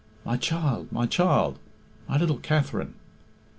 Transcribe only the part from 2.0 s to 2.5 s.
My little